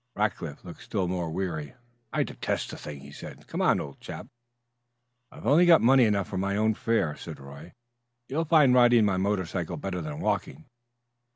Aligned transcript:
Rackliff 0.15 0.63
looked 0.63 0.81
still 0.81 1.07
more 1.07 1.29
weary. 1.29 1.75
"I 2.11 2.23
detest 2.23 2.71
the 2.71 2.77
thing," 2.77 3.01
he 3.01 3.11
said. 3.11 3.45
"Come, 3.45 3.61
old 3.61 3.99
chap" 3.99 4.25
"I've 5.31 5.43
got 5.43 5.51
only 5.51 5.67
money 5.77 6.05
enough 6.05 6.27
for 6.27 6.39
my 6.39 6.57
own 6.57 6.73
fare," 6.73 7.15
said 7.15 7.39
Roy. 7.39 7.73
"You'll 8.27 8.45
find 8.45 8.73
riding 8.73 9.05
my 9.05 9.17
motorcycle 9.17 9.77
better 9.77 10.01
than 10.01 10.19
walking." 10.19 10.65